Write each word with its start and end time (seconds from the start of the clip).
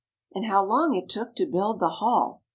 And 0.33 0.45
how 0.45 0.65
long 0.65 0.95
it 0.95 1.09
took 1.09 1.35
to 1.35 1.45
build 1.45 1.79
the 1.79 1.87
hall? 1.89 2.41